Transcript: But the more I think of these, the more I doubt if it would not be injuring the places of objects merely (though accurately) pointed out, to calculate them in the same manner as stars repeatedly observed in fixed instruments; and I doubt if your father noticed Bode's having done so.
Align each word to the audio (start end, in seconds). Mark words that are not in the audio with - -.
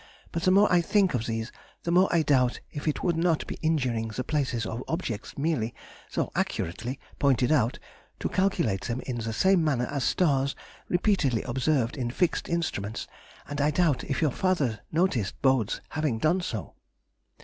But 0.31 0.41
the 0.41 0.49
more 0.51 0.67
I 0.73 0.81
think 0.81 1.13
of 1.13 1.27
these, 1.27 1.51
the 1.83 1.91
more 1.91 2.09
I 2.11 2.23
doubt 2.23 2.59
if 2.71 2.87
it 2.87 3.03
would 3.03 3.15
not 3.17 3.45
be 3.45 3.59
injuring 3.61 4.07
the 4.07 4.23
places 4.23 4.65
of 4.65 4.83
objects 4.87 5.37
merely 5.37 5.75
(though 6.15 6.31
accurately) 6.35 6.99
pointed 7.19 7.51
out, 7.51 7.77
to 8.19 8.27
calculate 8.27 8.85
them 8.87 9.01
in 9.01 9.17
the 9.17 9.31
same 9.31 9.63
manner 9.63 9.85
as 9.85 10.03
stars 10.03 10.55
repeatedly 10.89 11.43
observed 11.43 11.97
in 11.97 12.09
fixed 12.09 12.49
instruments; 12.49 13.07
and 13.47 13.61
I 13.61 13.69
doubt 13.69 14.03
if 14.03 14.23
your 14.23 14.31
father 14.31 14.79
noticed 14.91 15.39
Bode's 15.43 15.81
having 15.89 16.17
done 16.17 16.41
so. 16.41 16.73